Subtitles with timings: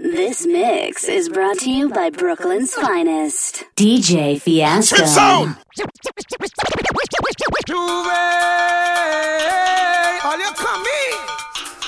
[0.00, 4.96] This mix is brought to you by Brooklyn's finest, DJ Fiasco.
[7.66, 8.06] Juve,
[10.24, 11.14] all you coming?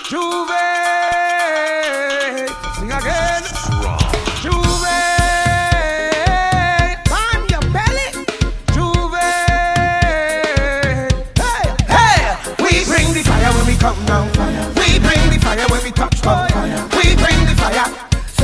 [0.09, 0.51] Juve,
[2.75, 3.30] sing again.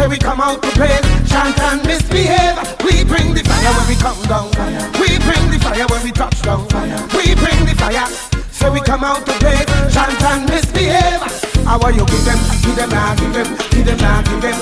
[0.07, 2.55] Say we come out to play, chant and misbehave.
[2.87, 4.47] We bring the fire when we come down.
[5.03, 6.63] We bring the fire when we touch down.
[7.11, 8.07] We bring the fire.
[8.55, 11.19] Say we come out to play, chant and misbehave.
[11.67, 14.55] How are you give them, give them, nah, give them, give them, nah, give them.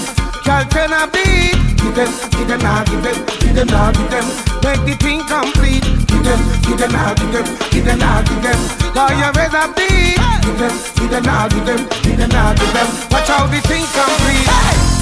[0.48, 1.60] Girl can I beat?
[1.76, 4.24] Give them, give them, nah, give them, give them, nah, give them.
[4.64, 5.84] Make the thing complete.
[6.08, 8.60] Give them, give them, nah, give them, give them, nah, give them.
[8.96, 10.16] Your red a beat.
[10.40, 12.88] Give them, give them, nah, give them, give them, nah, give them.
[13.12, 14.93] Watch how the thing complete.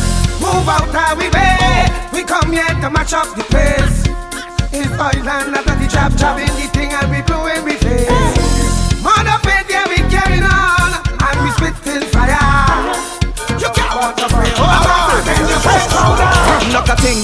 [0.42, 1.86] Move out how we way.
[2.12, 4.02] We come here to match up the place.
[4.74, 8.10] It's Thailand after the job, job in the thing and we blowing we face.
[9.02, 10.90] Mother bed, yeah, we carrying on.
[11.22, 12.42] And we spitting fire.
[13.62, 14.50] You can't walk the way.
[14.58, 16.18] Oh, oh, you press down.
[16.72, 17.22] Knock a ting,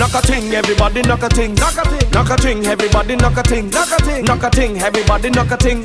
[0.00, 3.36] knock a ting, everybody knock a ting, knock a ting, knock a ting, everybody knock
[3.36, 5.84] a ting, knock a ting, knock a ting, everybody knock a ting,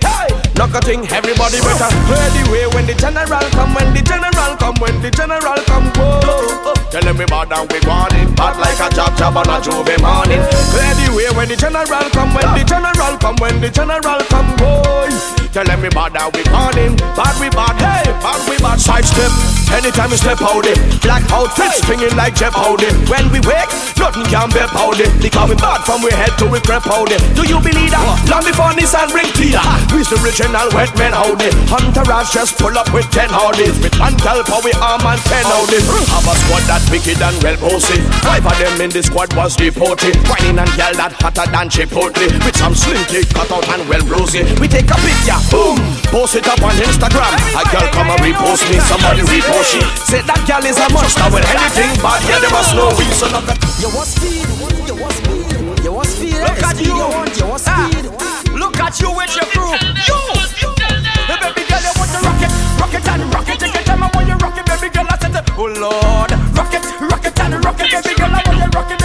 [0.55, 4.55] knock a ting, everybody better clear the way when the general come, when the general
[4.55, 6.73] come, when the general come, whoa.
[6.95, 9.99] Tell them we bad and we warning, bad like a job job on a Juve
[9.99, 10.39] morning.
[10.71, 14.47] Clear the way when the general come, when the general come, when the general come,
[14.55, 15.11] boy.
[15.51, 18.79] Tell them we bad and we warning, bad we bad, hey, bad we bad.
[18.79, 19.31] Side step,
[19.75, 22.87] anytime we step out it, black outfits swinging like Jeff Howdy.
[23.11, 23.71] When we wake,
[24.05, 25.09] nothing can be powder.
[25.17, 27.17] Because we bad from we head to we crep powder.
[27.33, 28.05] Do you believe that?
[28.29, 29.57] Long before Nissan bring clear.
[29.89, 31.49] We's the original wet men howdy.
[31.65, 33.73] Hunterage just pull up with ten howdies.
[33.81, 34.13] With one
[34.45, 35.85] for we arm and ten howdies.
[36.13, 38.01] Have a squad that wicked and well posted.
[38.21, 40.13] Five of them in the squad was deported.
[40.29, 42.29] Whining and yell that hotter than Chipotle.
[42.45, 43.01] With some slim
[43.33, 44.45] cut out and well rosy.
[44.61, 45.81] We take a picture, boom,
[46.13, 47.33] post it up on Instagram.
[47.57, 49.81] A girl come and repost me, somebody repost she.
[50.05, 53.27] Say that girl is a monster with anything bad, yeah, they must know we so
[53.31, 54.41] at You want speed,
[54.89, 56.33] you want speed, you want speed.
[56.41, 58.09] Look at you, you want, you want ah, speed.
[58.57, 59.77] Look at you with your crew.
[59.77, 60.17] You,
[61.29, 62.49] the baby girl, you want to rock it,
[62.81, 63.59] rock it and rock it.
[63.61, 65.05] Take your time, I want you rock it, baby girl.
[65.05, 68.33] I said, oh Lord, rock it, rock it and rock it, baby girl.
[68.33, 69.04] I want you rock it,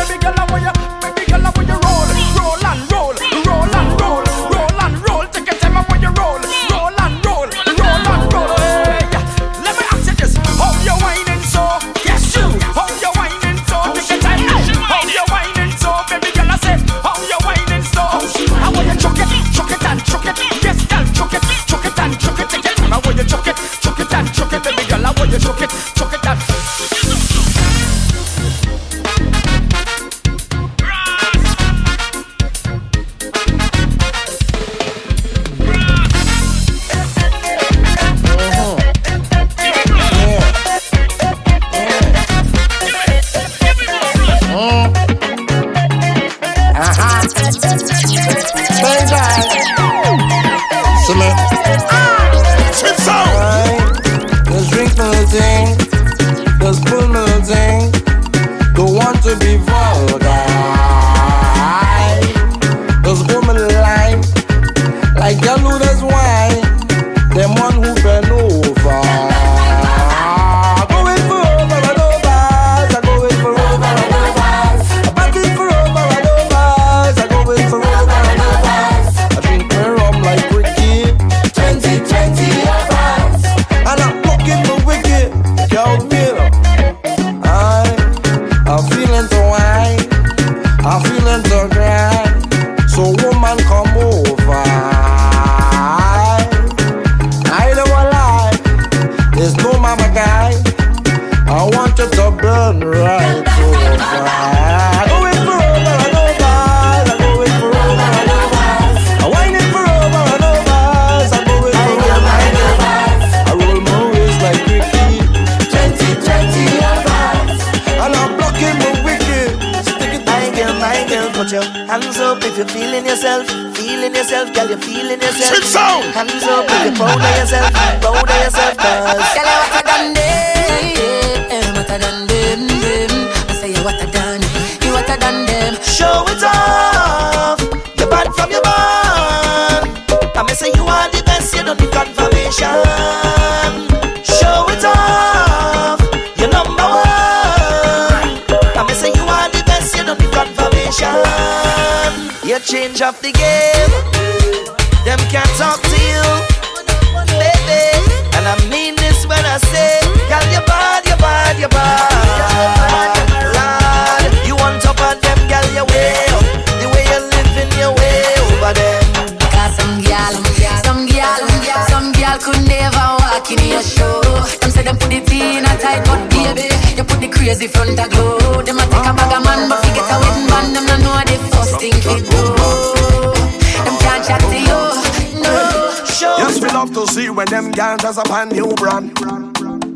[187.50, 189.10] them dress up a new brand.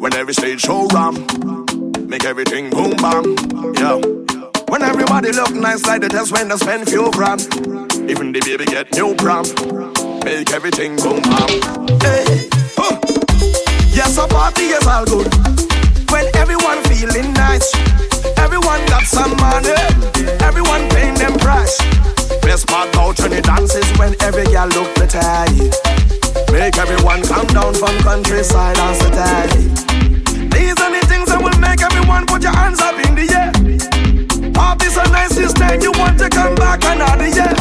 [0.01, 1.15] When every stage show ram,
[2.09, 3.37] make everything boom bam.
[3.75, 4.01] Yeah.
[4.67, 7.43] When everybody look nice like they just when they spend few grand.
[8.11, 9.47] Even the baby get new prom,
[10.25, 11.49] make everything boom bam.
[12.03, 12.51] Hey.
[12.75, 12.99] Huh.
[13.95, 15.31] Yes, a party is all good.
[16.11, 17.71] When everyone feeling nice,
[18.37, 19.79] everyone got some money,
[20.43, 21.79] everyone paying them price.
[22.43, 22.91] Best part
[23.21, 26.24] when the dance is when every girl look pretty.
[26.53, 29.69] Make everyone come down from countryside and city.
[30.49, 33.53] These are the things that will make everyone put your hands up in the air.
[34.53, 37.53] Party's so nice this time, you want to come back another year.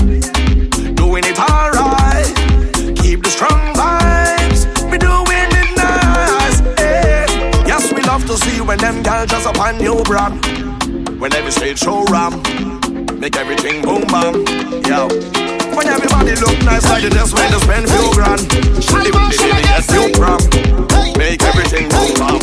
[0.93, 2.29] Doing it alright,
[2.95, 4.69] keep the strong vibes.
[4.91, 6.61] We doing it nice.
[6.79, 7.25] eh.
[7.67, 10.39] Yes, we love to see when them girls dress up on new brand.
[11.19, 12.41] When every stage show ram,
[13.19, 14.45] make everything boom bam.
[14.85, 15.09] Yo.
[15.75, 18.41] When everybody look nice like they just when they spend few grand.
[19.03, 20.39] Even the baby get new prom,
[21.17, 22.39] make everything boom bam.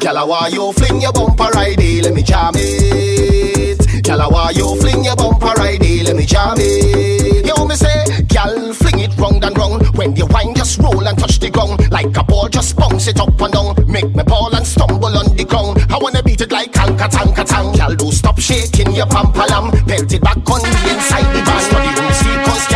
[0.00, 3.78] Gyal, want you fling your bumper right there, let me jam it.
[4.02, 7.46] Gyal, want you fling your bumper right there, let me jam it.
[7.46, 9.86] Yo, me say, gyal, fling it round and round.
[9.96, 11.90] When you wine, just roll and touch the ground.
[11.92, 13.76] Like a ball, just bounce it up and down.
[13.86, 15.84] Make me ball and stumble on the ground.
[15.92, 17.72] I wanna beat it like tanka tanka tang.
[17.74, 19.70] Gyal, do stop shaking your pampalam.
[19.86, 22.01] Pelt it back on the inside the band.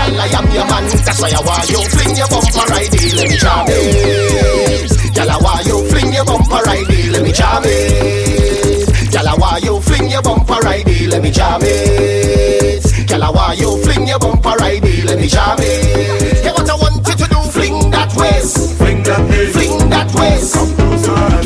[0.06, 0.84] For the room see, gyal, I am your man.
[1.04, 4.90] That's why I want you fling your bumper right there, let me jam it.
[5.14, 8.88] Gyal, I want you fling your bumper right there, let me jam it.
[9.10, 12.82] Gyal, I want you fling your bumper right there, let me jam it.
[13.06, 16.44] Gyal, I want you fling your bumper right there, let me jam it.
[16.44, 19.52] Yeah, what I want you to do, fling that waist, Fling that waist.
[19.56, 20.56] fling that waist,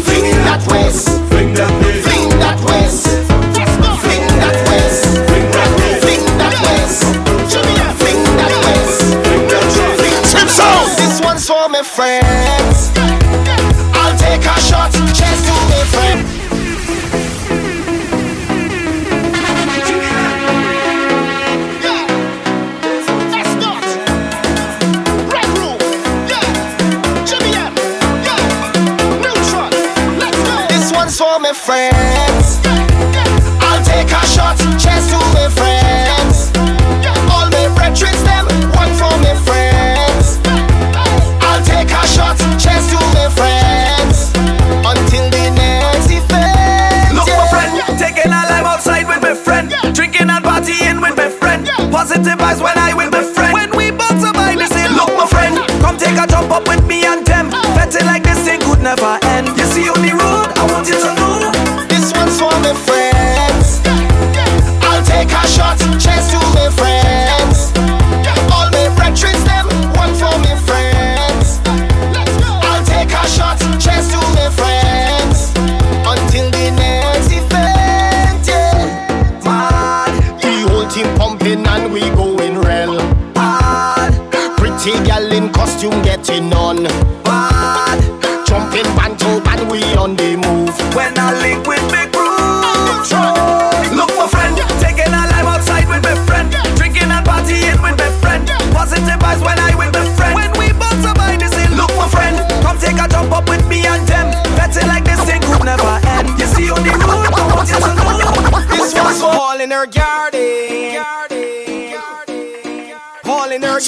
[0.04, 1.19] fling that waist,
[31.50, 32.62] my friends.
[33.58, 36.54] I'll take a shot, cheers to my friends.
[37.26, 38.46] All my brethren, them,
[38.78, 40.38] one for my friends.
[41.42, 44.30] I'll take a shot, cheers to my friends.
[44.86, 47.18] Until the next event.
[47.18, 51.28] Look, my friend, taking a life outside with my friend, drinking and partying with my
[51.28, 51.66] friend.
[51.90, 53.52] Positive vibes when I with my friend.
[53.52, 56.86] When we bounce a vibe, say, look, my friend, come take a jump up with
[56.86, 57.50] me and them.
[57.74, 59.29] Betting like this thing could never end.
[62.74, 63.80] Friends.
[64.82, 66.99] I'll take a shot, cheers to my friends.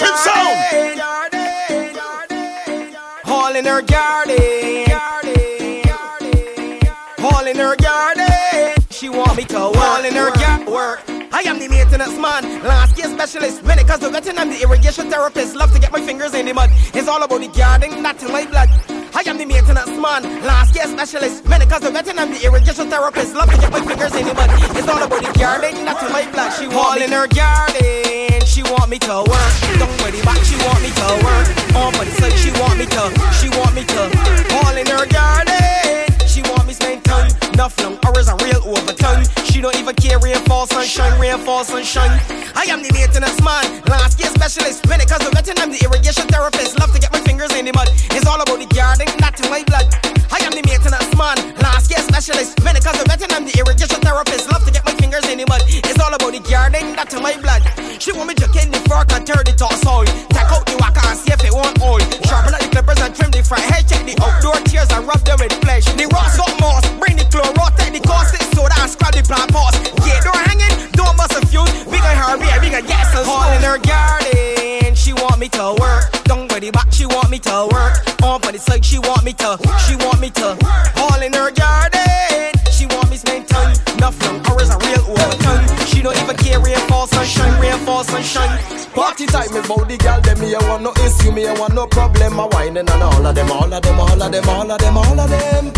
[0.02, 1.96] Her garden.
[3.24, 4.90] All in her garden.
[7.20, 8.74] All in her garden.
[8.90, 9.58] She want me to.
[9.58, 10.66] All in her garden.
[10.72, 11.00] Work.
[11.08, 13.62] I am the maintenance man, landscape specialist.
[13.62, 15.54] When it comes to vetting, I'm the irrigation therapist.
[15.56, 16.70] Love to get my fingers in the mud.
[16.94, 18.68] It's all about the garden, not in my blood.
[19.22, 20.26] I am the maintenance man,
[20.90, 21.46] specialist.
[21.46, 23.36] When it comes to vetting, I'm the irrigation therapist.
[23.36, 24.50] Love to get my fingers in the mud.
[24.74, 26.50] It's all about the garden, in my blood.
[26.58, 28.42] She want in her garden.
[28.42, 29.52] She want me to work.
[29.78, 31.46] Don't worry back, she want me to work.
[31.78, 33.14] On for the side, she want me to.
[33.38, 34.02] She want me to.
[34.58, 36.10] All in her garden.
[36.26, 37.30] She want me spend time.
[37.54, 39.22] Enough long hours, a real overtime.
[39.46, 42.18] She don't even care, rainfall, sunshine, rainfall, sunshine.
[42.58, 44.82] I am the maintenance man, landscape specialist.
[44.90, 46.78] When it comes to I'm the irrigation therapist.
[46.80, 47.86] Love to get my fingers in the mud.
[48.10, 49.06] It's all about the garden,
[49.52, 49.84] my blood.
[50.32, 52.56] I am the maintenance man, landscape specialist.
[52.64, 54.48] When it comes to vetting, I'm the irrigation therapist.
[54.48, 55.60] Love to get my fingers in the mud.
[55.68, 57.60] It's all about the garden, not in my blood.
[58.00, 60.08] She want me to in the fork and turn it all soil.
[60.32, 62.00] Take out the waka and see if it won't oil.
[62.24, 63.84] Sharpen up the clippers and trim the front head.
[63.84, 65.84] Check the outdoor tears and rub them with flesh.
[65.84, 66.51] The rocks got
[91.82, 92.38] no problem.
[92.38, 94.96] I whining and all of them, all of them, all of them, all of them,
[94.96, 95.72] all of them.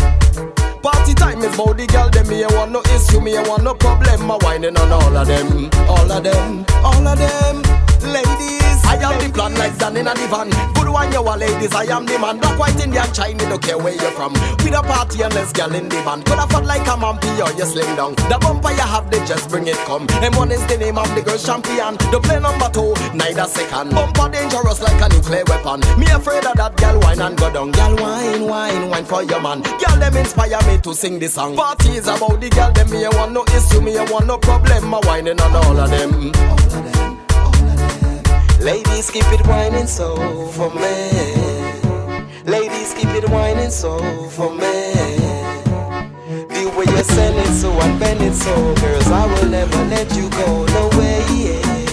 [0.82, 3.75] Party time is about the girl, them me want no issue, me I want no
[3.75, 4.30] problem.
[4.30, 7.84] I whining on all of them, all of them, all of them.
[9.45, 10.49] Plan like Dan in a divan.
[10.73, 12.39] Good one, you are ladies, I am the man.
[12.39, 14.33] Black, white, Indian, Chinese, don't care where you're from.
[14.65, 16.25] With a party and let's girl in the band.
[16.25, 18.15] Could afford like a mampy or you slim down.
[18.33, 20.07] The bumper you have, they just bring it come.
[20.25, 22.01] M1 is the name of the girl champion.
[22.09, 23.93] The play number two, neither second.
[23.93, 25.81] Bumper dangerous like a nuclear weapon.
[26.01, 27.71] Me afraid of that girl wine and go down.
[27.73, 29.61] Girl wine, wine, wine for your man.
[29.61, 31.55] Girl them inspire me to sing this song.
[31.55, 34.39] Party is about the girl them me I want no issue, me I want no
[34.39, 34.89] problem.
[34.89, 36.33] My whining on all of them.
[36.33, 37.13] All of them.
[38.64, 40.16] Ladies, keep it whining so
[40.52, 41.11] for me.
[42.47, 43.99] Ladies, keep it whining so
[44.30, 44.94] for me.
[46.49, 50.16] The way you send it so I bend it so, girls, I will never let
[50.16, 50.64] you go.
[50.64, 51.21] No way.
[51.37, 51.84] Yeah,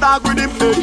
[0.00, 0.80] Start with him, hey.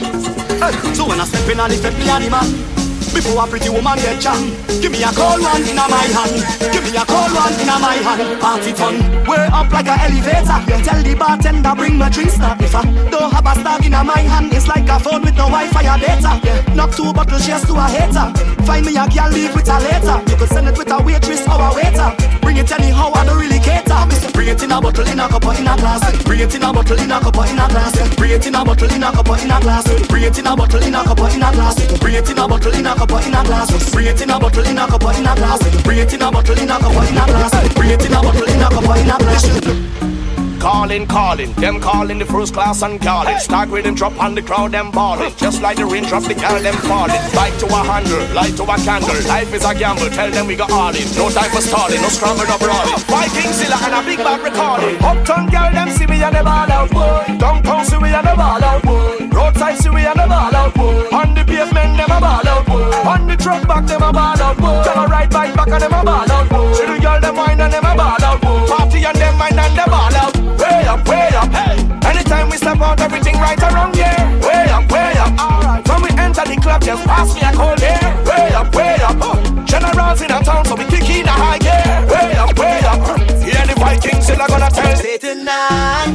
[0.59, 0.93] hey.
[0.93, 2.86] So when I step in me and the man
[3.17, 6.37] Before a pretty woman get jam Give me a cold one in my hand
[6.69, 10.85] Give me a cold one in my hand Party fun, way up like a elevator.
[10.85, 14.19] Tell the bartender bring my drinks now If I don't have a star in my
[14.21, 16.75] hand It's like a phone with no Wi-Fi data.
[16.75, 18.29] Knock two bottles, cheers to a hater
[18.69, 21.41] Find me a girl, leave with a later You could send it with a waitress
[21.49, 23.97] or a waiter Bring it anyhow, I don't really cater
[24.33, 26.63] Bring it in a bottle, in a cup, or in a glass Bring it in
[26.63, 29.03] a bottle, in a cup, or in a glass Bring it in a bottle, in
[29.03, 31.29] a cup, or in a glass Bring it in a bottle, in a cup, or
[31.29, 33.91] in a glass Bring it in a bottle, in a cup, or in a glass
[33.91, 36.21] Bring it in a bottle, in a cup, or in a glass Bring it in
[36.21, 38.61] a bottle, in a cup, or in a glass Bring it in a bottle, in
[38.61, 40.16] a cup, or in a glass
[40.59, 43.37] Calling, calling, them calling the first class and calling.
[43.39, 45.33] Start with them drop on the crowd, them balling.
[45.37, 47.21] Just like the rain drop, the girl them falling.
[47.33, 49.15] Bike to a handle, light to a candle.
[49.27, 51.07] Life is a gamble, tell them we got all in.
[51.15, 52.99] No time for stalling, no scramble, no brawling.
[53.07, 54.97] Viking Zilla and a big bad recording.
[55.03, 57.37] Uptown girl, them see me and they ball out, boy.
[57.37, 59.29] Downtown see we and they ball out, boy.
[59.31, 61.07] Roadside see we and they ball out, boy.
[61.15, 62.91] On the pavement, them a ball out, boy.
[63.07, 64.83] On the truck back, them a ball out, boy.
[64.83, 66.73] Tell a ride bike back and them a ball out, boy.
[66.73, 68.65] See the girl, them wine and them a ball out, boy.
[69.07, 70.35] And them wine and they ball out.
[70.59, 71.79] Way up, way up, hey.
[72.03, 74.19] Anytime we step out, everything right around, yeah.
[74.45, 75.87] Way up, way up, alright.
[75.87, 78.03] When we enter the club, just pass me a cold air.
[78.27, 79.63] Way up, way up, oh.
[79.63, 81.87] Generals in a town, so we kick in a high gear.
[82.11, 82.99] Way up, way up.
[83.47, 84.97] Yeah, the Vikings still are gonna tell.
[84.97, 86.11] Say tonight,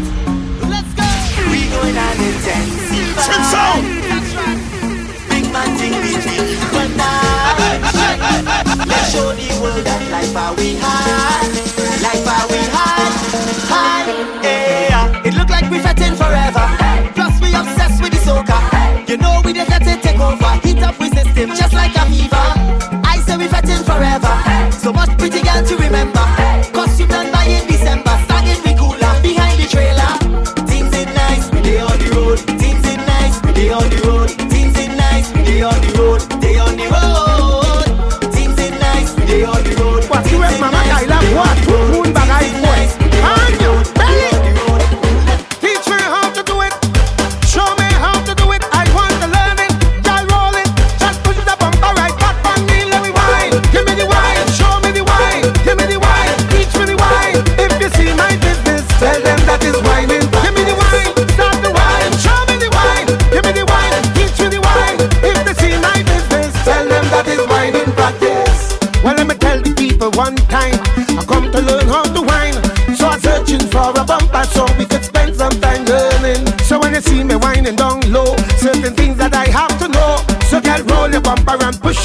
[0.68, 1.08] let's go.
[1.49, 3.16] We going on intensive.
[3.25, 3.88] Spit sound.
[3.88, 4.71] Big
[5.52, 7.76] man thing between you and I.
[8.88, 11.47] Let's the world that life are we high.
[12.00, 13.12] Life are we high.
[13.68, 14.06] High.
[14.42, 15.26] Yeah.
[15.26, 16.64] It look like we fetting forever.
[17.14, 18.59] Plus we obsessed with the soca.
[19.09, 20.52] You know we just let it take over.
[20.64, 22.47] Heat up we system just like a fever.
[23.04, 24.32] I say we fetting forever.
[24.73, 25.91] So much pretty girl to remember.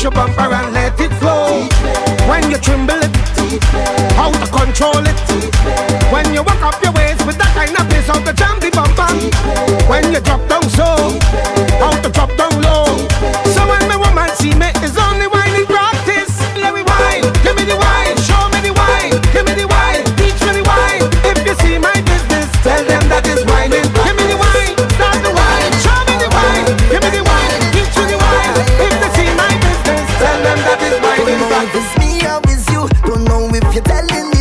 [0.08, 0.47] Your bumper
[33.78, 34.37] you're telling the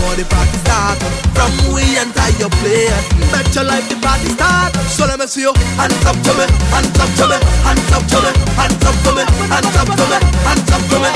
[0.00, 0.98] know the party start.
[1.34, 2.86] From we and your play,
[3.32, 4.74] bet you like the party start.
[4.86, 8.04] So let me see you hands up to me, hands up to me, hands up
[8.06, 11.10] to me, hands up to me, hands up to me, hands up to me.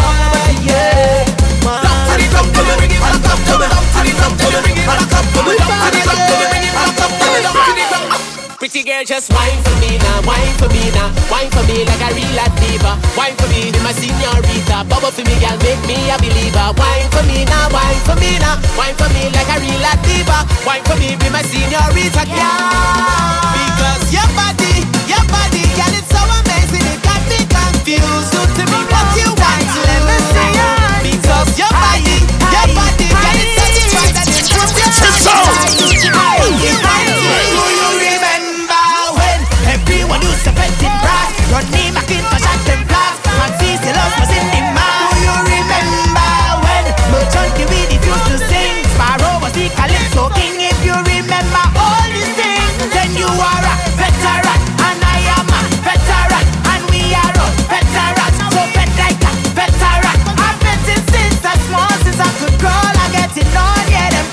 [0.67, 1.27] Yeah.
[1.63, 5.41] Hands up to me, hands up to me, hands up to me, hands up to
[5.47, 6.72] me, hands up to me,
[8.63, 11.99] Pretty girl, just wine for me now, wine for me now, wine for me like
[11.99, 12.95] a real diva.
[13.19, 14.87] Wine for me, my señorita.
[14.87, 16.71] Bubble for me, girl, make me a believer.
[16.79, 20.47] Wine for me now, wine for me now, wine for me like a real diva.
[20.63, 23.43] Wine for me, be my señorita, girl.
[23.51, 28.31] Because your body, your body, girl, it's so amazing, it got me confused.
[28.31, 30.55] So to me, what you want, let me see.
[31.03, 32.15] Because your body,
[32.55, 35.82] your body, girl, it's satisfied and it's put your Do
[42.09, 42.81] in for shot them.
[42.89, 43.53] And
[43.93, 44.89] love was in the.
[45.13, 46.33] Do you remember
[46.65, 48.81] when Merchant the weed used to sing?
[48.97, 50.57] Sparrow was the calypso king.
[50.65, 54.61] If you remember all these things, then you are a veteran.
[54.81, 56.45] And I am a veteran.
[56.73, 58.33] And we are a veteran.
[58.49, 58.61] So
[59.53, 60.19] veteran.
[60.41, 62.95] I've been since since I small, since I could crawl.
[62.97, 64.29] I get it on, yeah, them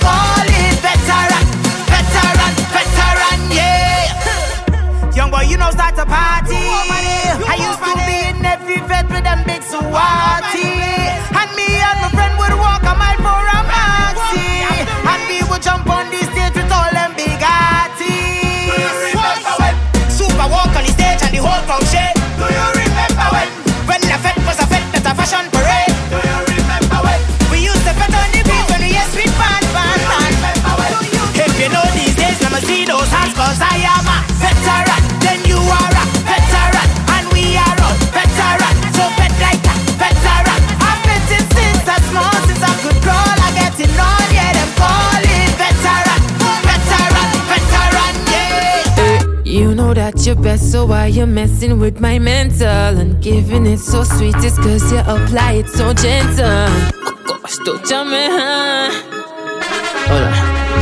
[0.79, 1.45] veteran.
[1.91, 5.15] Veteran, veteran, yeah.
[5.17, 7.45] Young boy, you know start a party party.
[7.45, 10.65] I used to be in every vet with them big Suwati.
[11.33, 14.65] And me and my friend would walk a mile for a maxi.
[15.05, 18.05] And we would jump on the stage with all them big artists.
[20.09, 22.17] Super walk on the stage and the whole crowd shake.
[22.39, 23.49] Do you remember when?
[23.89, 25.93] When the fête was a fête, not a fashion parade.
[26.09, 27.19] Do you remember when?
[27.51, 28.97] We used to on the when we.
[31.39, 34.28] If you know these days, I see those cause I am a
[50.15, 52.67] best, so why you messing with my mental?
[52.67, 56.45] And giving it so sweet, it's cause you apply it so gentle.
[57.05, 58.91] Oh gosh, don't jam me, huh?
[60.07, 60.33] Hold on.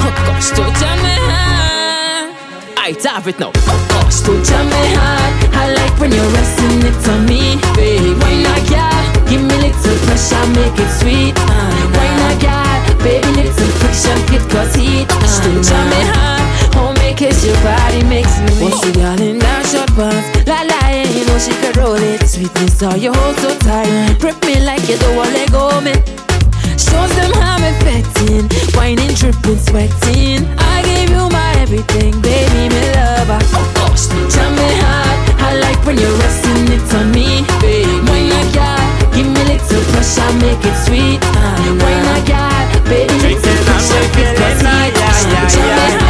[0.04, 2.34] Oh gosh, don't jam me, huh?
[2.78, 3.52] I have it now.
[3.56, 5.60] Oh gosh, don't jam me, huh?
[5.62, 8.14] I like when you're resting it on me, baby.
[8.20, 9.28] Why not, yeah?
[9.30, 11.36] Give me little pressure, make it sweet.
[11.36, 12.96] Uh, why not, yeah?
[13.04, 15.08] Baby, little friction, it cause heat.
[15.10, 16.57] Uh, don't jam me, huh?
[17.18, 18.70] Cause your body makes me weak.
[18.70, 20.30] What's the girl in that short pants?
[20.46, 22.22] La la, yeah, you know she could roll it.
[22.22, 24.22] Sweetness, all you hold so tight.
[24.22, 25.98] Grip me like you don't want let go, me.
[26.78, 28.46] Shows them how me fetting,
[28.78, 30.46] whining, dripping, sweating.
[30.62, 33.42] I gave you my everything, baby, me lover.
[33.50, 35.18] Oh gosh, tell me hard.
[35.42, 37.98] I like when you're resting it on me, baby.
[38.06, 38.86] Why not, God?
[39.18, 41.18] Give me little pressure, make it sweet.
[41.34, 42.66] Uh, why not, God?
[42.86, 44.94] Baby, little pressure, make it sweet.
[45.50, 46.07] Tell me hard.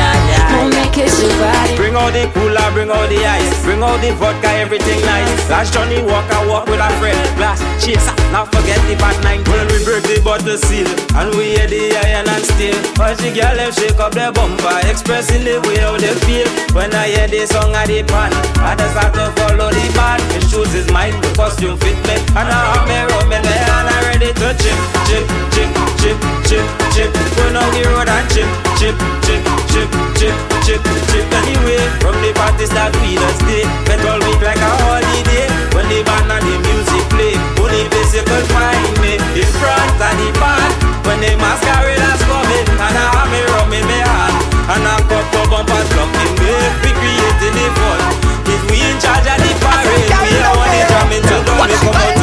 [2.08, 3.52] Out the cooler, bring out the ice.
[3.67, 5.28] Bring out the vodka, everything nice.
[5.52, 7.20] Last Johnnie Walker walk with a friend.
[7.36, 9.43] Glass chaser, not forget the bad nine.
[9.52, 10.88] When we break the bottle seal,
[11.20, 12.80] and we hear the iron and steel.
[12.96, 16.48] Watch the girl them shake up their bumper, expressing the way how they feel.
[16.72, 18.32] When I hear the song of the pan,
[18.63, 20.24] I just have to follow the band.
[20.32, 23.67] The shoes is mine, the costume fit me, and I have me rum in there,
[23.67, 24.80] and I'm ready to chip,
[25.12, 26.17] chip, chip, chip,
[26.48, 27.12] chip, chip.
[27.36, 28.48] Go on the road and chip,
[28.80, 28.96] chip,
[29.28, 29.43] chip,
[29.76, 33.64] chip, chip, chip, chip anyway From the parties that we just stay.
[33.86, 35.48] Spent all week like a holiday.
[35.74, 39.18] When the band and the music play Only bicycle find me.
[39.38, 40.74] In front of the band
[41.06, 44.36] When the masquerada's coming And I have me rum in my hand.
[44.68, 46.52] And I a couple bumpers blocking me.
[46.82, 48.02] We creating the fun.
[48.48, 51.72] Is we in charge of the parade We are on the jamming to We come
[51.72, 52.16] chip,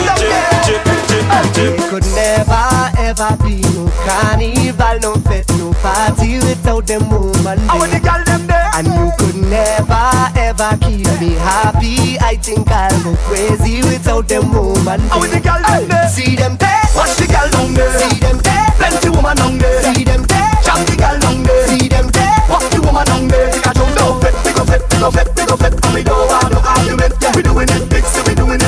[1.54, 2.66] chip could never
[2.98, 8.46] ever be no carnival No fete, no party without them woman How the girl them
[8.46, 12.18] there and you could never ever keep me happy.
[12.18, 15.00] I think I'll go crazy without them woman.
[15.14, 16.08] How the girl down there?
[16.08, 16.82] See them there.
[16.96, 17.98] Watch the girl down there.
[18.02, 18.66] See them there.
[18.78, 19.94] Plenty woman down there.
[19.94, 20.50] See them there.
[20.66, 21.66] Jam the girl down there.
[21.68, 22.34] See them there.
[22.50, 23.50] Watch the woman down there.
[23.52, 24.20] Take a jump down.
[24.20, 25.74] Fit, pick up, fit, pick up, fit, pick up, fit.
[25.84, 27.14] And we don't have no argument.
[27.36, 28.63] We doing it big, so we doing it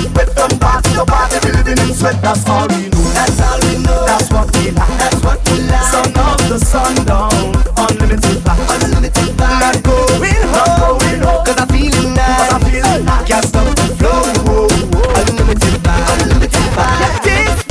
[2.06, 2.22] sweat.
[2.22, 3.04] That's all we know.
[3.14, 4.06] That's all we know.
[4.06, 4.98] That's what we like.
[4.98, 5.90] That's what we like.
[5.90, 7.32] Sun up the sun down.
[7.76, 8.84] Unlimited vibe.
[8.84, 9.60] Unlimited vibe.
[9.60, 10.74] Not going home.
[10.78, 11.44] Not going home.
[11.46, 12.38] Cause I feel it nice.
[12.38, 13.28] Cause I feel it nice.
[13.28, 14.22] Can't stop the flow.
[14.46, 15.20] Whoa, whoa.
[15.20, 16.22] Unlimited vibe.
[16.22, 17.22] Unlimited vibe.
[17.26, 17.64] This,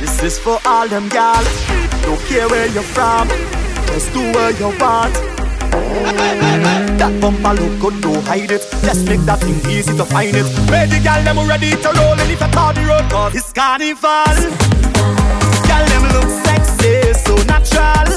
[0.00, 1.44] this is for all them gal.
[2.02, 3.28] Don't care where you're from.
[3.88, 5.14] Just do what you want.
[6.98, 8.66] That bumper look good, don't hide it.
[8.82, 10.46] Let's make that thing easy to find it.
[10.70, 13.52] Where the gal them ready to roll and if I call the road, cause it's
[13.52, 14.32] carnival.
[15.68, 18.08] Gal them look sexy, so natural.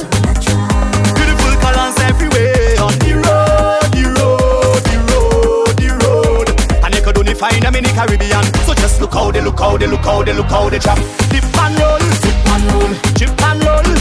[1.14, 6.48] Beautiful colors everywhere on the road, the road, the road, the road.
[6.86, 8.46] And you could only find them in the Caribbean.
[8.64, 10.98] So just look how they look how they look how they look how they chop.
[11.30, 13.99] Dip and roll, dip and roll, chip and roll.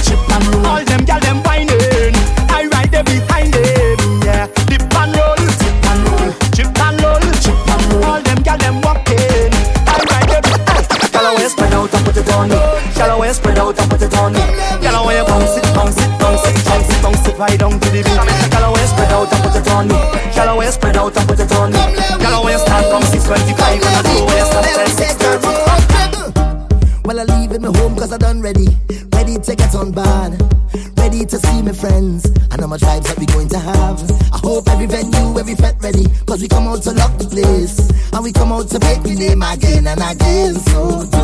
[38.68, 40.54] To make me name again and again.
[40.54, 41.17] So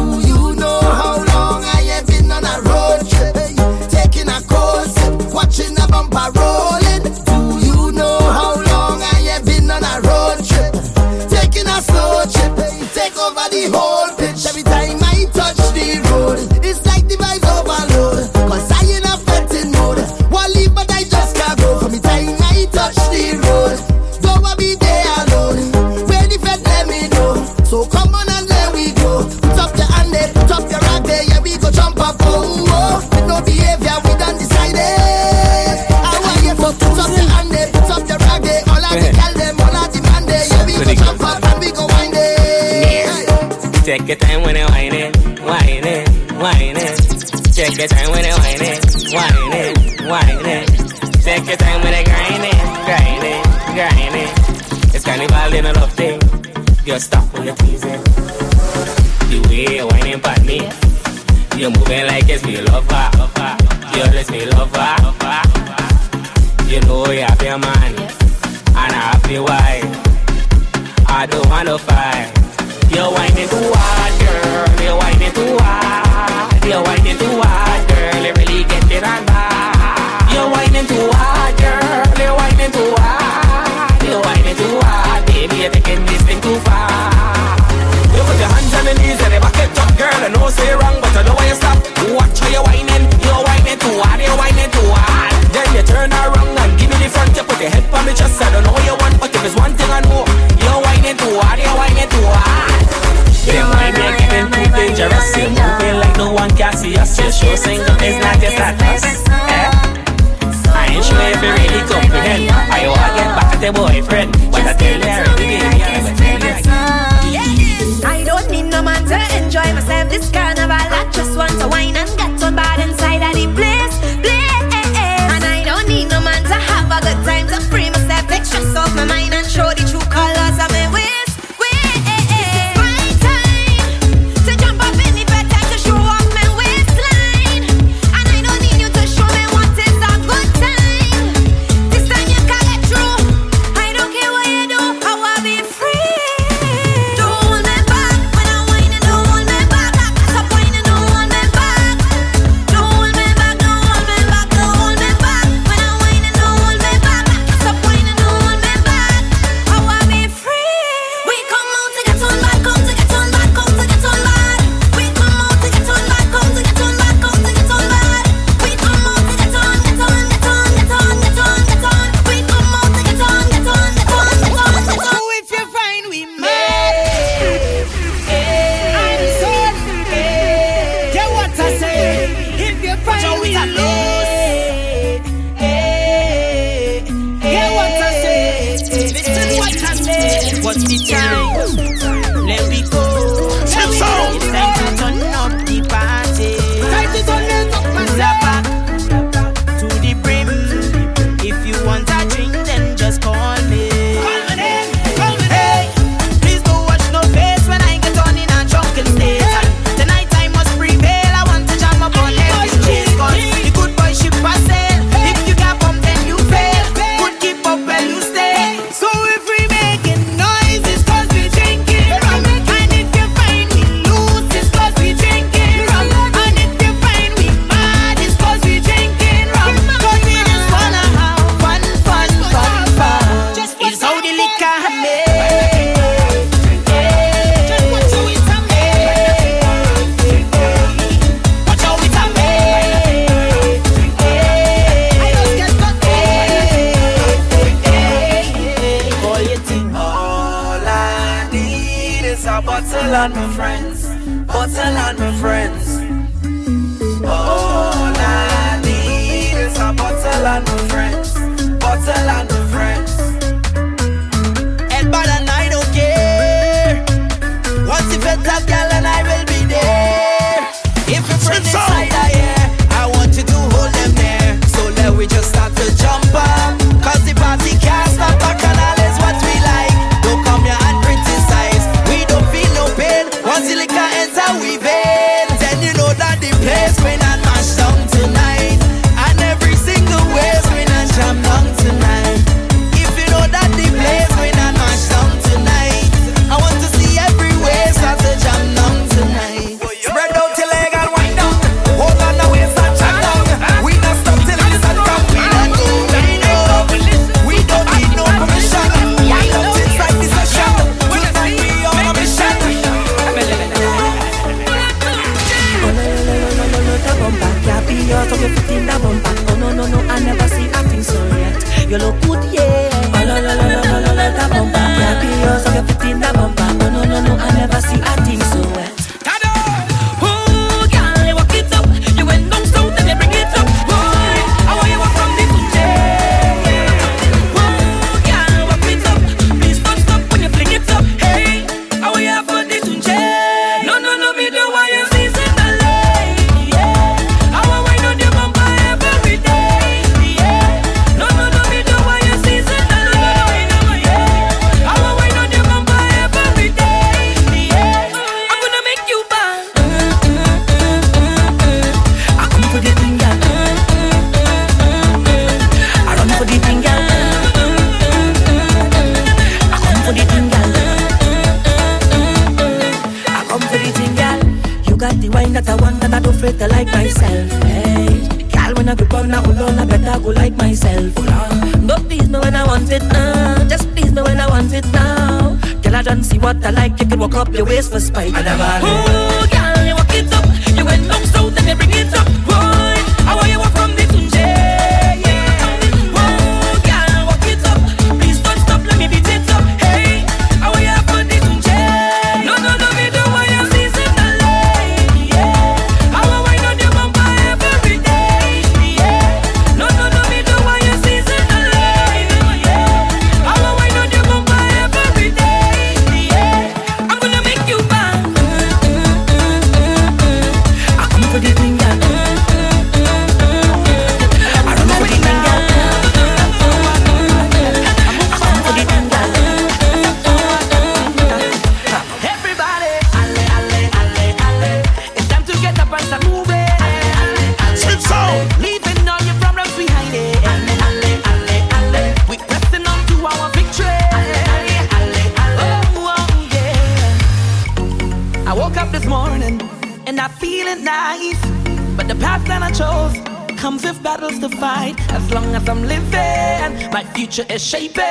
[457.26, 458.04] future is shaping.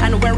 [0.00, 0.37] And where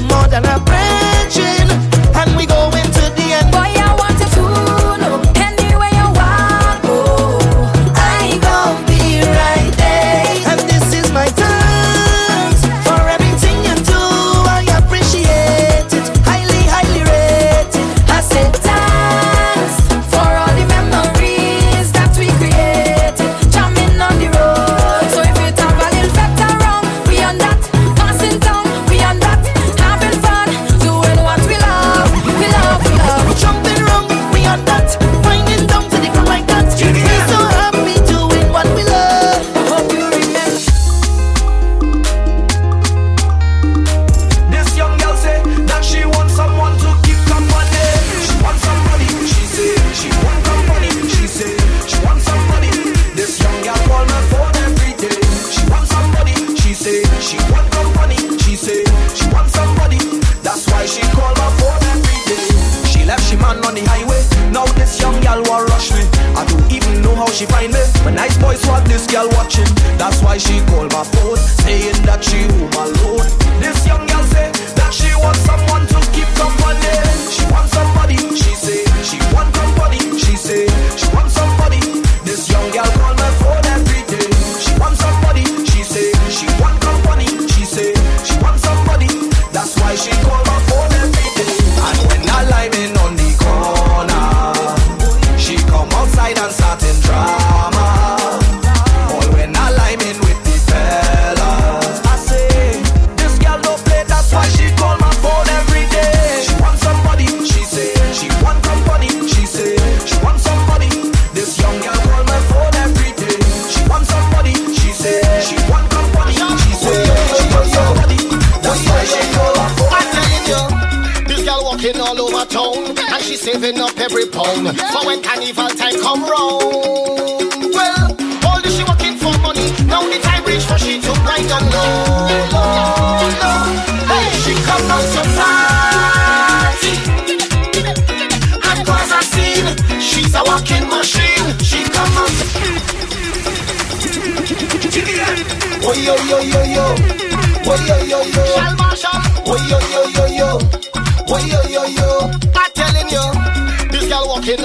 [0.00, 0.67] more than a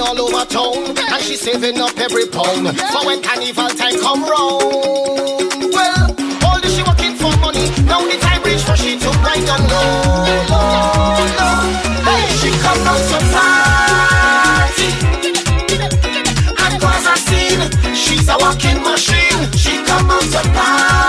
[0.04, 2.68] all over town And she's saving up every pound.
[2.92, 4.62] For when carnival time come round
[5.72, 6.04] Well,
[6.44, 9.60] all this she working for money Now the time reach for she to grind on
[9.68, 10.04] low,
[10.52, 10.62] No,
[11.38, 11.50] no,
[12.08, 14.88] hey, she come out to party.
[16.64, 17.94] And cause I scene.
[17.94, 19.52] She's a walking machine.
[19.52, 21.03] She come out to party.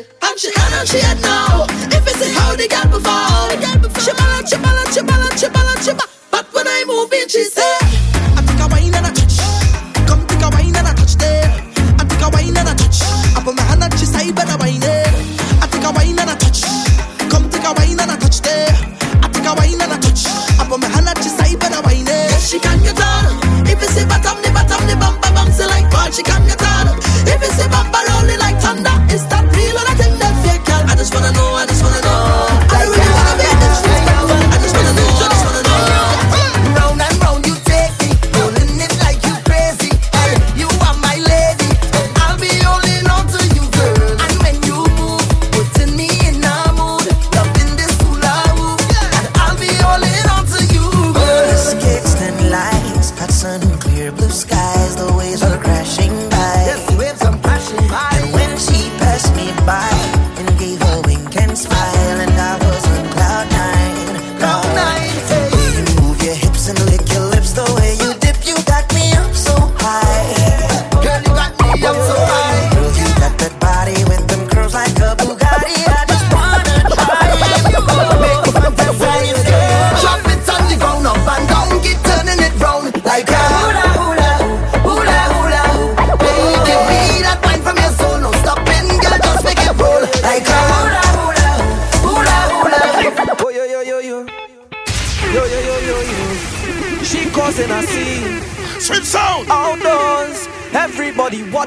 [0.00, 1.66] And she and and she had now.
[1.68, 4.00] If it's it how the girl before.
[4.00, 6.08] She balla, she balla, she balla, she balla, she balla.
[6.30, 7.81] But when I move in, she say.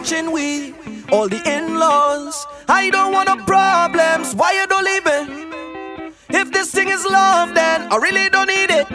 [0.06, 0.72] watching we,
[1.12, 2.46] all the in laws.
[2.68, 4.36] I don't want no problems.
[4.36, 6.12] Why you don't leave me?
[6.30, 8.86] If this thing is love, then I really don't need it.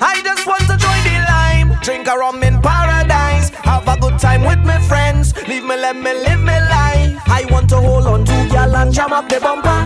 [0.00, 4.20] I just want to join the line, drink a rum in paradise, have a good
[4.20, 5.34] time with my friends.
[5.48, 7.20] Leave me, let me live my life.
[7.26, 9.83] I want to hold on to y'all and jam up the bumper.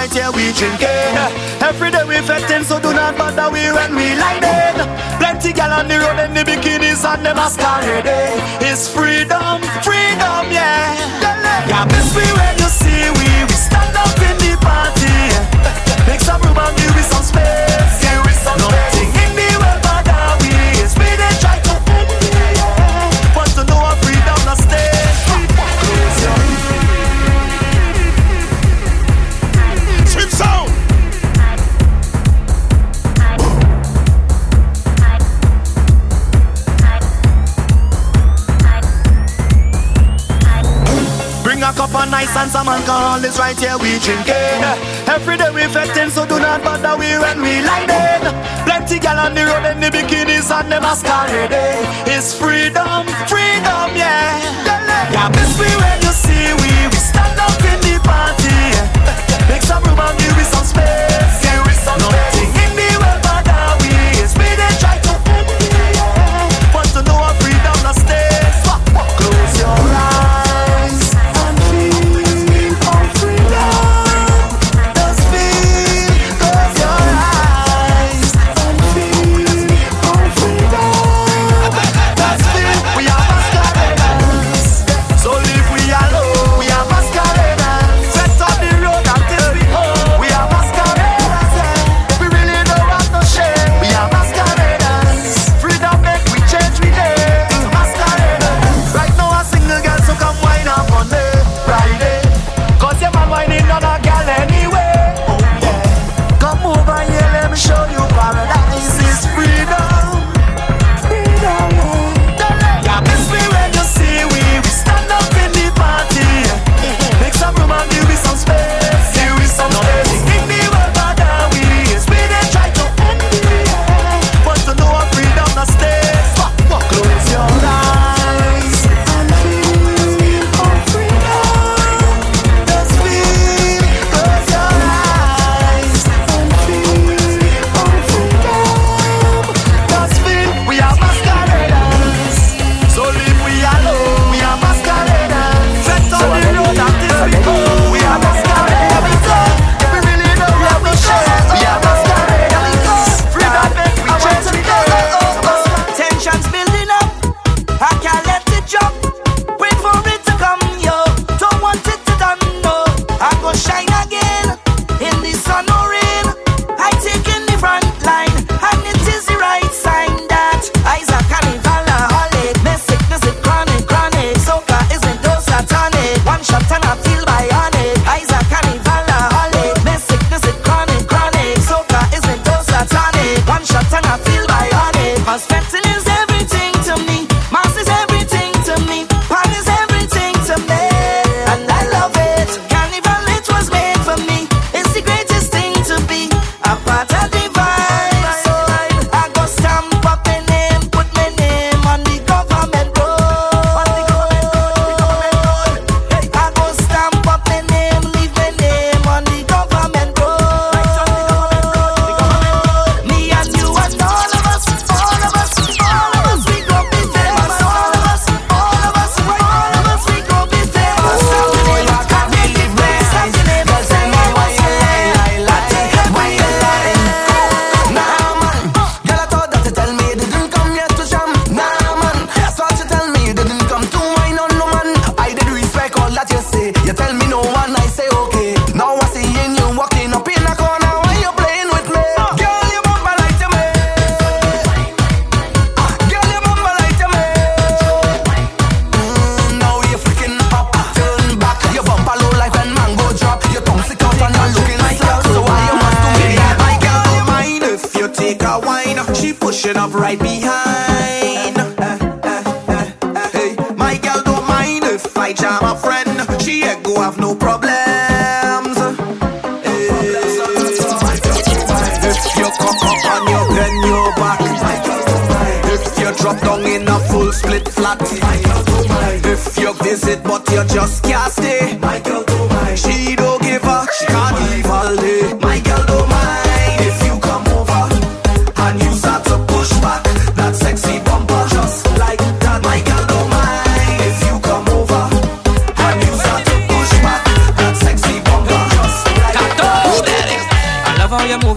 [0.00, 1.14] right here we drinking.
[1.60, 4.78] Every day we fetting, so do not bother we when we lighting.
[5.20, 8.08] Plenty gal on the road in the bikinis and the masquerade.
[8.68, 10.96] It's freedom, freedom, yeah.
[11.68, 12.59] Yeah, miss we ready.
[43.50, 44.62] night, yeah, we drinking.
[45.08, 48.22] Every day we fetting, so do not bother we when we lining.
[48.64, 51.50] Plenty gal on the road and the bikinis and the masquerade.
[52.06, 54.38] It's freedom, freedom, yeah.
[55.10, 58.58] Yeah, miss me when you see we, we stand up in the party.
[59.48, 59.89] Make some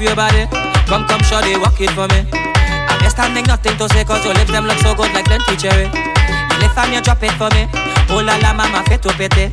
[0.04, 0.44] your body.
[0.92, 2.28] Come, come, shorty, walk it for me.
[2.36, 5.56] I guess standing nothing to say, cause your lips them look so good like plenty
[5.56, 5.88] cherry.
[5.88, 7.72] You lift and you drop it for me.
[8.12, 9.48] Oh la la, mama, fit to pete.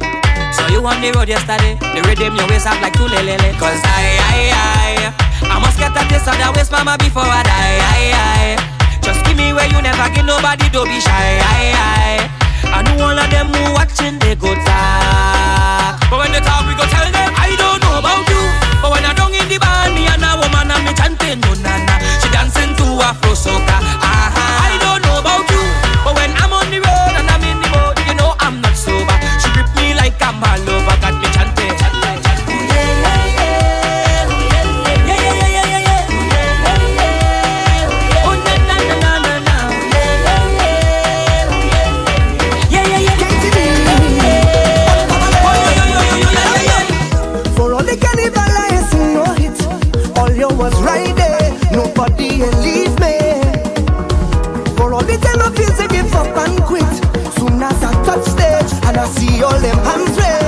[0.50, 1.78] So you on the road yesterday.
[1.94, 3.38] The rhythm your waist up like two lele.
[3.62, 7.46] Cause I, I, I, I must get a taste of that waist, mama, before I
[7.46, 7.78] die.
[7.78, 11.38] I, I, just give me where you never give nobody, don't be shy.
[11.38, 15.94] I, I, I know all of them who watching, they go talk.
[16.10, 18.69] But when they talk, we go tell them, I don't know about you.
[18.90, 21.74] When I don't in the band, me and a woman and me chanting, no na.
[22.20, 23.76] She dancing to Afro soca.
[24.02, 25.62] I don't know about you,
[26.02, 28.74] but when I'm on the road and I'm in the boat, you know I'm not
[28.74, 29.16] sober.
[29.38, 30.89] She grip me like I'm all over,
[59.16, 60.39] see all them hands raised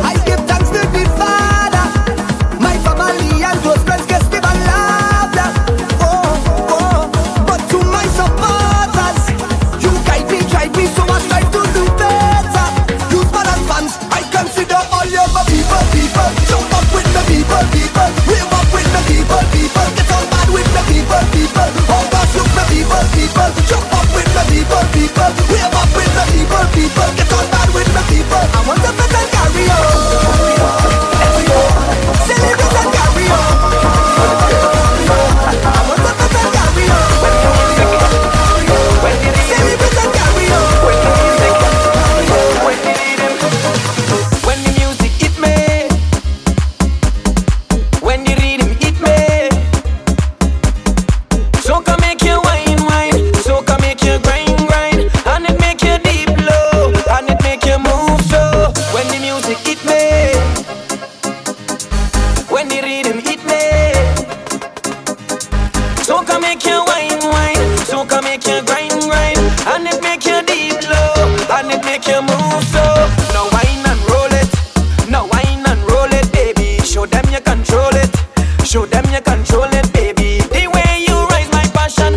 [79.52, 80.38] control it, eh, baby.
[80.48, 82.16] The way you rise my passion,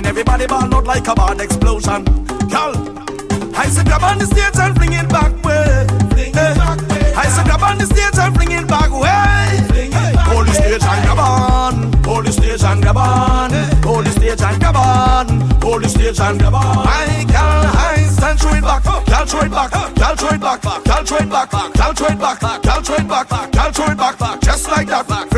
[0.00, 0.06] wine.
[0.06, 2.04] Everybody ball out like a bad explosion.
[2.48, 5.86] Girl, eh, I said grab on the stage and fling it back way.
[6.10, 7.12] Fling it back way.
[7.14, 9.66] I said grab on the stage and fling it back way.
[9.68, 9.92] Fling
[10.30, 11.92] Hold the stage and grab on.
[12.04, 13.52] Hold the stage and grab on.
[13.52, 13.74] Eh.
[13.84, 15.40] Hold the stage and grab on.
[15.60, 16.84] Hold the stage and grab on.
[16.84, 18.84] My girl, I stand throw it back.
[18.84, 19.70] Girl, throw it back.
[19.70, 20.62] Girl, throw it back.
[20.62, 21.50] Girl, throw it back.
[21.50, 22.40] Girl, throw it back.
[22.40, 23.52] Girl, throw it back.
[23.52, 24.40] Girl, throw it back.
[24.40, 25.29] Just like that.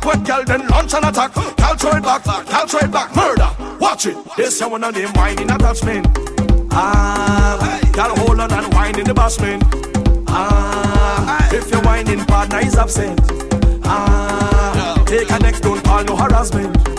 [0.00, 1.34] Backward girl then launch an attack.
[1.34, 3.14] Cal throw it back, cal throw it back.
[3.14, 3.50] Murder.
[3.78, 4.16] Watch it.
[4.34, 6.06] This your one of them whining attachment.
[6.72, 9.62] Ah, girl, hold on and whine in the basement.
[10.26, 13.20] Ah, if your whining partner is absent.
[13.84, 16.89] Ah, take a next, don't call no harassment.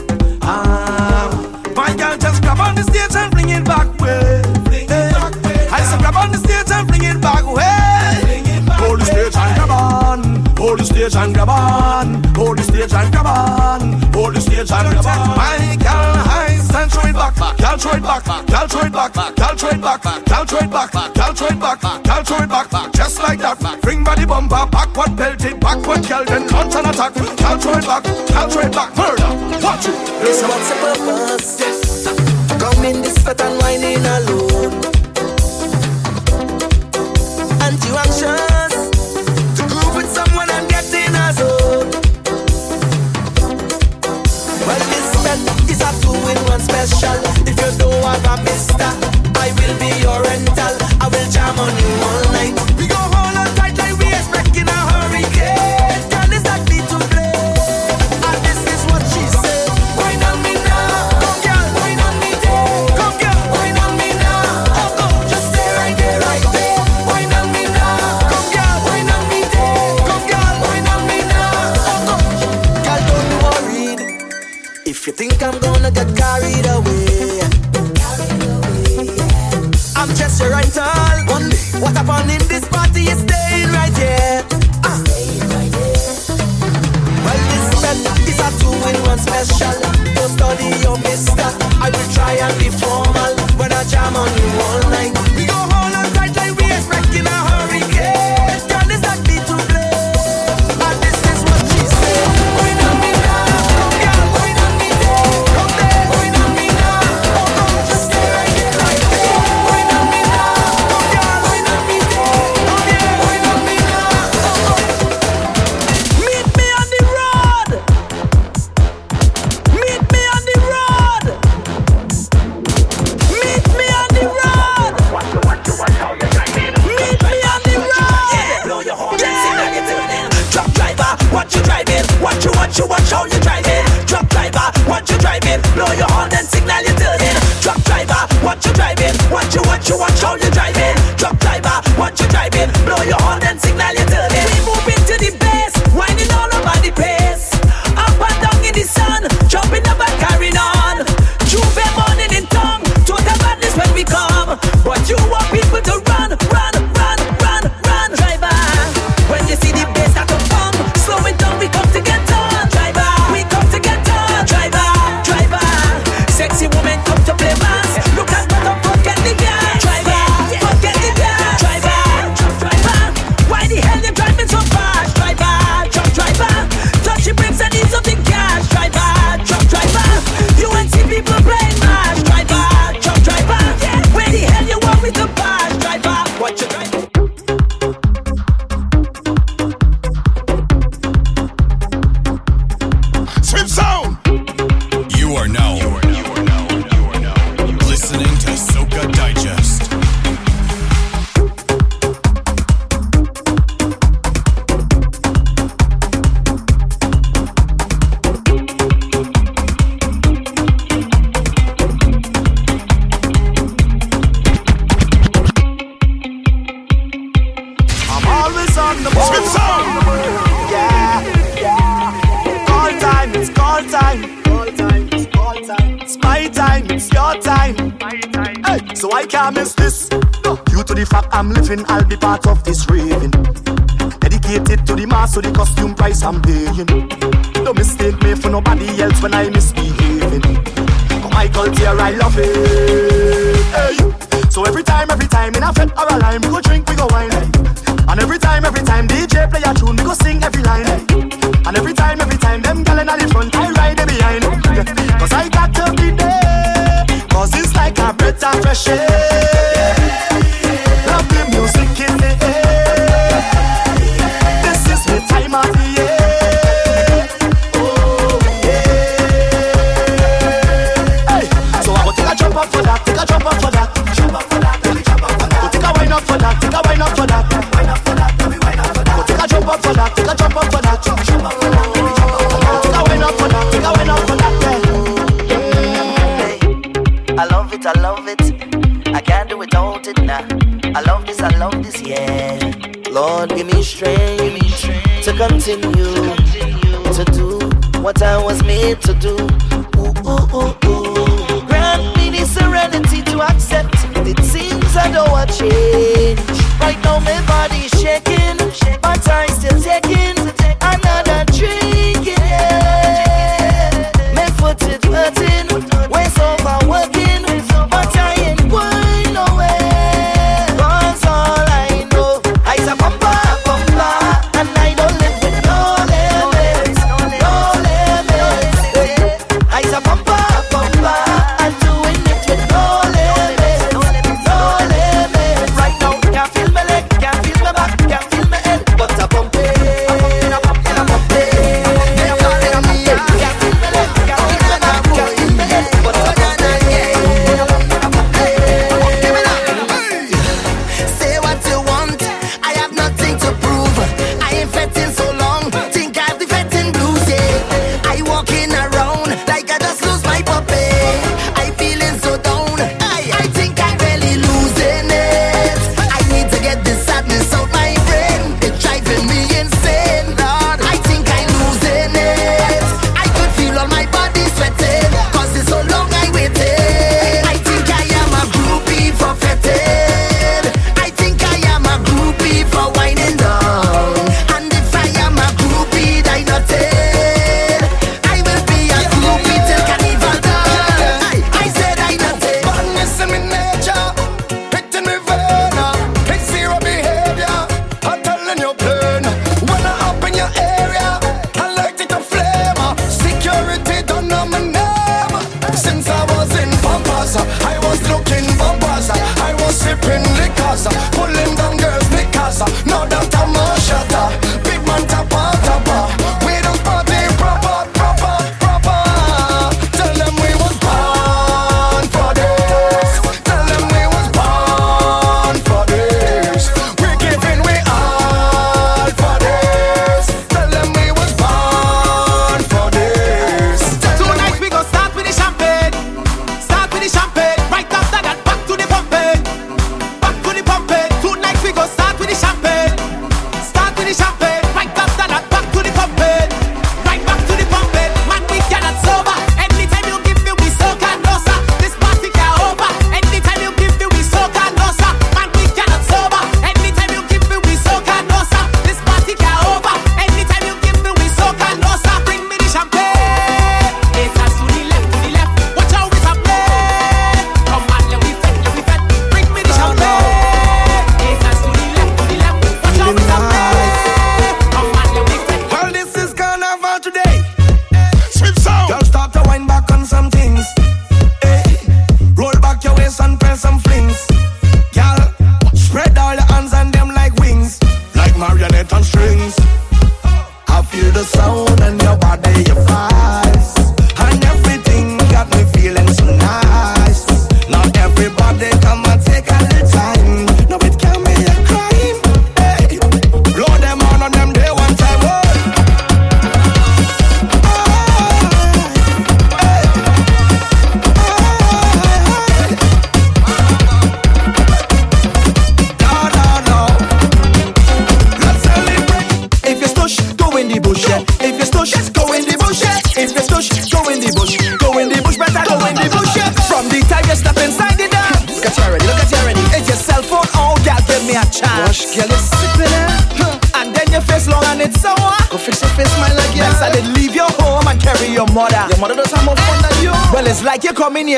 [11.10, 12.24] stage and grab on.
[12.36, 14.02] Hold the stage and grab on.
[14.14, 15.38] Hold the stage and grab on.
[15.38, 17.36] My girl, high and throw it back.
[17.58, 18.24] Girl, throw it back.
[18.46, 19.14] Girl, throw it back.
[19.14, 20.04] Girl, throw it back.
[20.04, 20.92] Girl, throw it back.
[20.92, 21.82] Girl, throw it back.
[21.82, 22.94] Girl, throw it back.
[22.94, 23.82] Just like that.
[23.82, 27.14] Bring body bumper, backward belt it, backward girl, then launch an attack.
[27.16, 28.04] Girl, throw it back.
[28.04, 28.96] Girl, throw it back.
[28.96, 29.32] Murder.
[29.66, 29.98] Watch it.
[30.38, 31.60] So what's a purpose?
[31.60, 32.62] Yes.
[32.62, 34.41] Come in this fat and wine in a loop.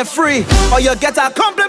[0.05, 1.62] free, or you get a complete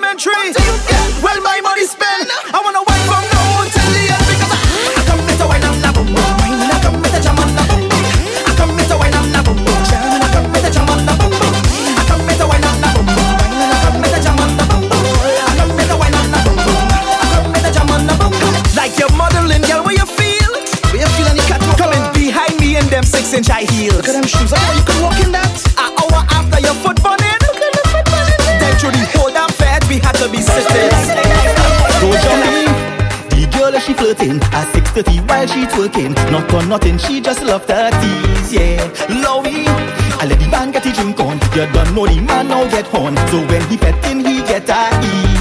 [34.95, 38.79] 30 while she working, Not for nothing, she just love 30s, yeah.
[39.23, 39.67] Lowie,
[40.21, 41.41] I let the band get the drink on.
[41.55, 43.17] You don't know the man now get horn.
[43.29, 45.34] So when he bettin', he get a E.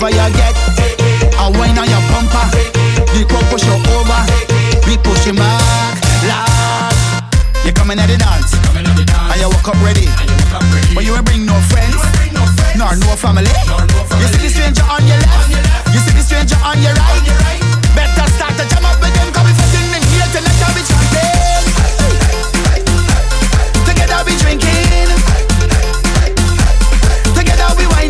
[0.00, 0.56] whatever you get.
[1.36, 2.46] I wine on your bumper,
[3.12, 4.20] the crowd push you over,
[4.88, 6.96] we push you back, lad.
[7.64, 10.08] You coming at the dance, and you woke up ready,
[10.94, 12.00] but you ain't bring no friends,
[12.76, 13.52] nor no family.
[14.16, 15.52] You see the stranger on your left,
[15.92, 17.60] you see the stranger on your right.
[17.92, 20.74] Better start to jam up with them, cause we fucking in here till next time
[20.76, 21.64] we chanting.
[23.84, 25.12] Together we drinking,
[27.36, 28.09] together we wine.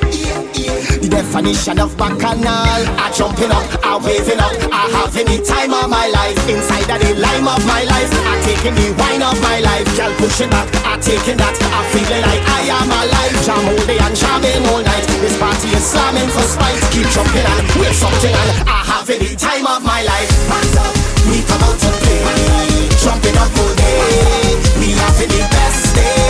[1.31, 2.83] definition of bacchanal.
[2.99, 6.35] I jumping up, I waving up, I having the time of my life.
[6.43, 9.87] Inside of the lime of my life, I taking the wine of my life.
[9.95, 11.55] Girl pushing back, I taking that.
[11.55, 13.35] I feeling like I am alive.
[13.47, 15.07] Jam all day and jamming all night.
[15.23, 16.83] This party is slamming for spite.
[16.91, 20.27] Keep jumping and we're something and I having the time of my life.
[20.51, 20.91] Hands up,
[21.31, 22.91] we come out to play.
[22.99, 26.20] Jumping up all day, we having the best day.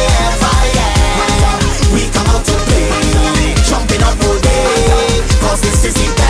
[5.71, 6.20] this is it.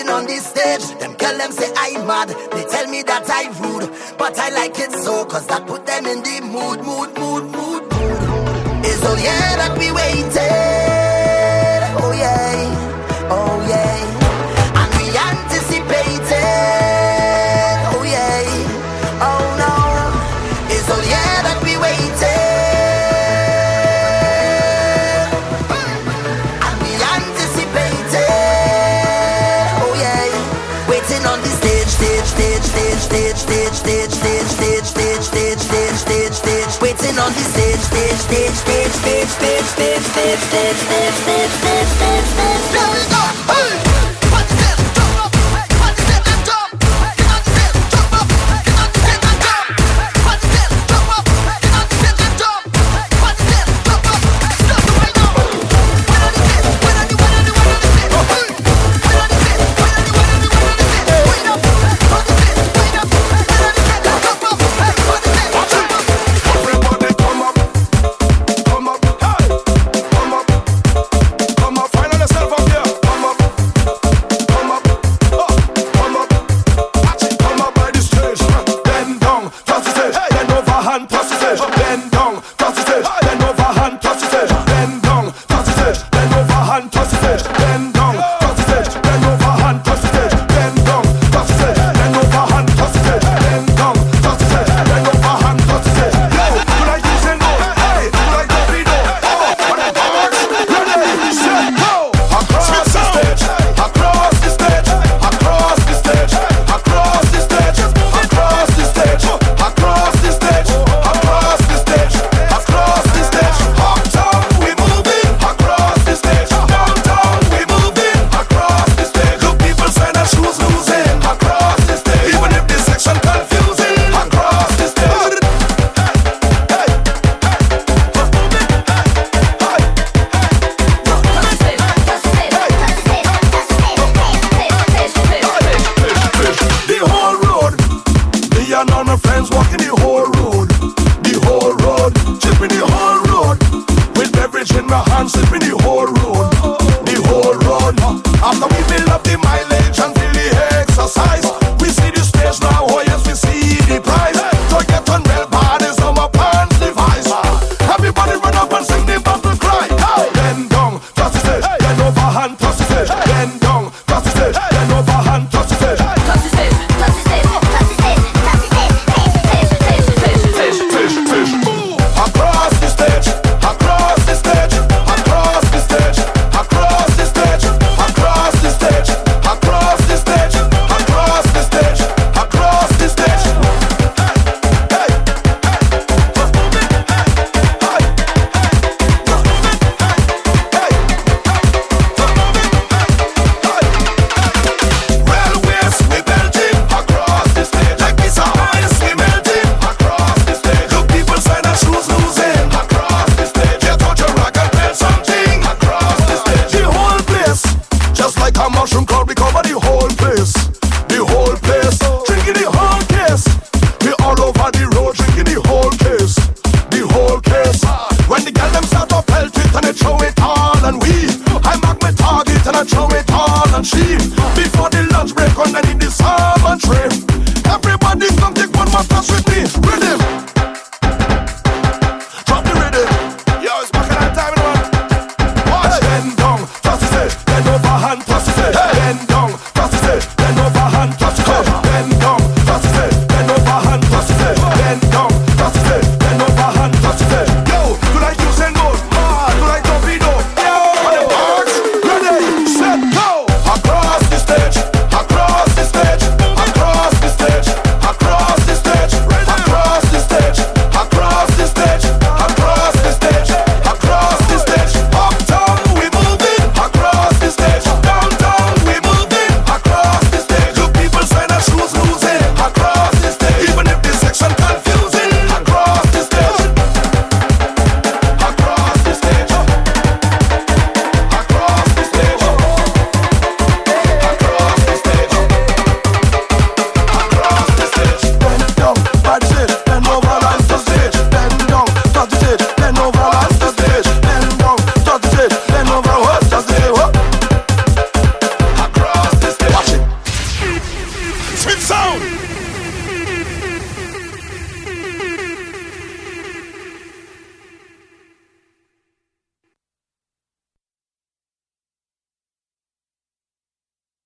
[0.00, 0.98] dancing on this stage.
[0.98, 2.28] Them girl them say I mad.
[2.28, 6.06] They tell me that I rude, but I like it so cause that put them
[6.06, 8.84] in the mood, mood, mood, mood, mood.
[8.84, 10.69] It's all year that we waited.
[42.72, 43.19] Blow it